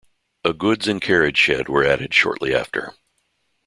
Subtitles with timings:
[0.43, 2.93] A goods and carriage shed were added shortly after.